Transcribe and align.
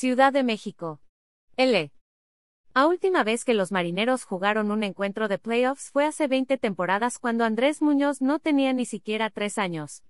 Ciudad 0.00 0.32
de 0.32 0.44
México. 0.44 1.00
L. 1.56 1.90
A 2.72 2.86
última 2.86 3.24
vez 3.24 3.44
que 3.44 3.52
los 3.52 3.72
marineros 3.72 4.22
jugaron 4.22 4.70
un 4.70 4.84
encuentro 4.84 5.26
de 5.26 5.38
playoffs 5.38 5.90
fue 5.90 6.04
hace 6.04 6.28
20 6.28 6.56
temporadas 6.56 7.18
cuando 7.18 7.42
Andrés 7.42 7.82
Muñoz 7.82 8.22
no 8.22 8.38
tenía 8.38 8.72
ni 8.72 8.86
siquiera 8.86 9.28
tres 9.28 9.58
años. 9.58 10.04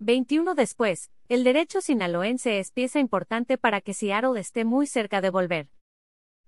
21 0.00 0.56
después, 0.56 1.12
el 1.28 1.44
derecho 1.44 1.80
sinaloense 1.80 2.58
es 2.58 2.72
pieza 2.72 2.98
importante 2.98 3.58
para 3.58 3.80
que 3.80 3.94
Seattle 3.94 4.40
esté 4.40 4.64
muy 4.64 4.88
cerca 4.88 5.20
de 5.20 5.30
volver. 5.30 5.68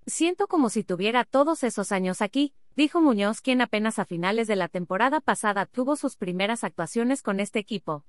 Siento 0.05 0.47
como 0.47 0.69
si 0.69 0.83
tuviera 0.83 1.23
todos 1.23 1.63
esos 1.63 1.93
años 1.93 2.21
aquí, 2.21 2.53
dijo 2.75 2.99
Muñoz 2.99 3.39
quien 3.39 3.61
apenas 3.61 3.99
a 3.99 4.05
finales 4.05 4.49
de 4.49 4.57
la 4.57 4.67
temporada 4.67 5.21
pasada 5.21 5.65
tuvo 5.65 5.95
sus 5.95 6.17
primeras 6.17 6.65
actuaciones 6.65 7.23
con 7.23 7.39
este 7.39 7.57
equipo. 7.57 8.03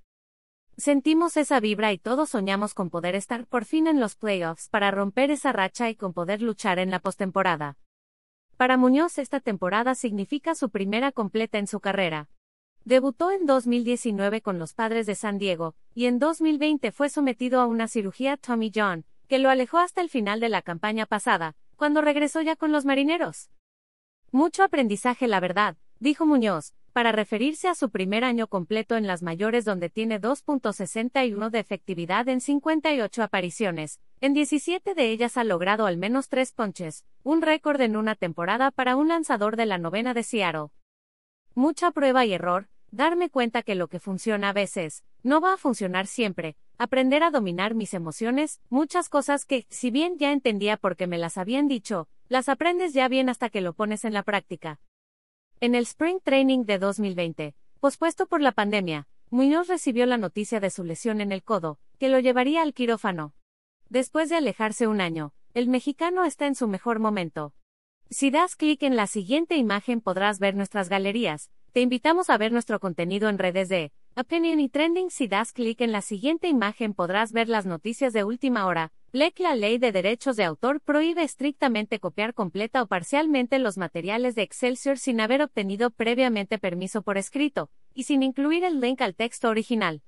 Sentimos 0.77 1.37
esa 1.37 1.61
vibra 1.61 1.93
y 1.93 1.99
todos 1.99 2.31
soñamos 2.31 2.73
con 2.73 2.89
poder 2.89 3.15
estar 3.15 3.47
por 3.47 3.65
fin 3.67 3.87
en 3.87 4.01
los 4.01 4.17
playoffs 4.17 4.69
para 4.69 4.91
romper 4.91 5.31
esa 5.31 5.53
racha 5.53 5.91
y 5.91 5.95
con 5.95 6.15
poder 6.15 6.41
luchar 6.41 6.79
en 6.79 6.91
la 6.91 6.99
postemporada. 6.99 7.77
Para 8.57 8.77
Muñoz 8.77 9.19
esta 9.19 9.41
temporada 9.41 9.95
significa 9.95 10.55
su 10.55 10.71
primera 10.71 11.13
completa 11.13 11.59
en 11.59 11.67
su 11.67 11.81
carrera. 11.81 12.31
Debutó 12.85 13.31
en 13.31 13.45
2019 13.47 14.41
con 14.41 14.59
los 14.59 14.73
Padres 14.73 15.07
de 15.07 15.15
San 15.15 15.39
Diego, 15.39 15.75
y 15.95 16.07
en 16.07 16.19
2020 16.19 16.91
fue 16.91 17.11
sometido 17.11 17.61
a 17.61 17.67
una 17.67 17.87
cirugía 17.87 18.37
Tommy 18.37 18.73
John, 18.75 19.05
que 19.29 19.39
lo 19.39 19.51
alejó 19.51 19.79
hasta 19.79 20.01
el 20.01 20.09
final 20.09 20.41
de 20.41 20.49
la 20.49 20.63
campaña 20.63 21.07
pasada, 21.07 21.55
cuando 21.77 22.01
regresó 22.01 22.41
ya 22.41 22.57
con 22.57 22.73
los 22.73 22.85
marineros. 22.85 23.51
Mucho 24.31 24.65
aprendizaje 24.65 25.29
la 25.29 25.39
verdad, 25.39 25.77
dijo 26.01 26.27
Muñoz, 26.27 26.75
para 26.93 27.11
referirse 27.11 27.69
a 27.69 27.75
su 27.75 27.91
primer 27.91 28.23
año 28.23 28.47
completo 28.47 28.97
en 28.97 29.07
las 29.07 29.23
mayores 29.23 29.65
donde 29.65 29.89
tiene 29.89 30.21
2.61 30.21 31.51
de 31.51 31.59
efectividad 31.59 32.29
en 32.29 32.41
58 32.41 33.23
apariciones, 33.23 34.01
en 34.21 34.35
17 34.35 34.95
de 34.95 35.11
ellas 35.11 35.37
ha 35.37 35.45
logrado 35.45 35.87
al 35.87 35.97
menos 35.97 36.29
tres 36.29 36.53
ponches, 36.53 37.05
un 37.23 37.43
récord 37.43 37.81
en 37.81 37.97
una 37.97 38.15
temporada 38.15 38.71
para 38.71 38.97
un 38.97 39.09
lanzador 39.09 39.57
de 39.57 39.67
la 39.67 39.79
novena 39.79 40.15
de 40.15 40.23
Seattle. 40.23 40.69
Mucha 41.55 41.91
prueba 41.91 42.25
y 42.25 42.33
error, 42.33 42.69
darme 42.91 43.31
cuenta 43.31 43.63
que 43.63 43.75
lo 43.75 43.89
que 43.89 43.99
funciona 43.99 44.51
a 44.51 44.53
veces, 44.53 45.03
no 45.23 45.41
va 45.41 45.55
a 45.55 45.57
funcionar 45.57 46.07
siempre, 46.07 46.57
aprender 46.79 47.23
a 47.23 47.31
dominar 47.31 47.75
mis 47.75 47.95
emociones, 47.95 48.61
muchas 48.69 49.09
cosas 49.09 49.45
que, 49.45 49.67
si 49.71 49.91
bien 49.91 50.19
ya 50.19 50.33
entendía 50.33 50.77
porque 50.77 51.07
me 51.07 51.19
las 51.19 51.39
habían 51.39 51.69
dicho, 51.69 52.09
las 52.29 52.49
aprendes 52.49 52.93
ya 52.93 53.09
bien 53.09 53.29
hasta 53.29 53.51
que 53.51 53.61
lo 53.61 53.73
pones 53.73 54.05
en 54.05 54.13
la 54.13 54.23
práctica. 54.23 54.81
En 55.63 55.77
el 55.77 55.85
Spring 55.85 56.19
Training 56.21 56.65
de 56.65 56.81
2020, 56.81 57.55
pospuesto 57.79 58.27
por 58.27 58.41
la 58.41 58.51
pandemia, 58.51 59.07
Muñoz 59.31 59.69
recibió 59.69 60.07
la 60.07 60.19
noticia 60.19 60.59
de 60.59 60.71
su 60.71 60.83
lesión 60.83 61.21
en 61.21 61.31
el 61.31 61.45
codo, 61.45 61.79
que 62.01 62.09
lo 62.09 62.19
llevaría 62.19 62.63
al 62.63 62.75
quirófano. 62.75 63.33
Después 63.89 64.29
de 64.29 64.35
alejarse 64.35 64.89
un 64.89 65.01
año, 65.01 65.33
el 65.55 65.69
mexicano 65.69 66.25
está 66.25 66.49
en 66.49 66.57
su 66.57 66.67
mejor 66.67 66.99
momento. 66.99 67.55
Si 68.11 68.33
das 68.33 68.57
clic 68.57 68.83
en 68.83 68.97
la 68.97 69.07
siguiente 69.07 69.55
imagen 69.55 70.01
podrás 70.01 70.41
ver 70.41 70.57
nuestras 70.57 70.89
galerías. 70.89 71.53
Te 71.71 71.81
invitamos 71.81 72.29
a 72.29 72.39
ver 72.39 72.51
nuestro 72.51 72.81
contenido 72.81 73.29
en 73.29 73.39
redes 73.39 73.69
de 73.69 73.93
Opinion 74.15 74.61
y 74.61 74.69
Trending. 74.69 75.11
Si 75.11 75.27
das 75.27 75.53
clic 75.53 75.81
en 75.81 75.91
la 75.91 76.03
siguiente 76.03 76.47
imagen 76.47 76.93
podrás 76.93 77.33
ver 77.33 77.49
las 77.49 77.65
noticias 77.65 78.13
de 78.13 78.25
última 78.25 78.67
hora. 78.67 78.93
LEC 79.13 79.41
La 79.41 79.57
ley 79.57 79.79
de 79.79 79.91
derechos 79.91 80.37
de 80.37 80.45
autor 80.45 80.83
prohíbe 80.83 81.23
estrictamente 81.23 81.99
copiar 81.99 82.35
completa 82.35 82.83
o 82.83 82.87
parcialmente 82.87 83.59
los 83.59 83.79
materiales 83.79 84.35
de 84.35 84.43
Excelsior 84.43 84.99
sin 84.99 85.19
haber 85.23 85.41
obtenido 85.41 85.91
previamente 85.91 86.59
permiso 86.59 87.01
por 87.01 87.17
escrito, 87.17 87.71
y 87.95 88.03
sin 88.03 88.23
incluir 88.23 88.65
el 88.65 88.81
link 88.81 89.01
al 89.01 89.15
texto 89.15 89.49
original. 89.49 90.03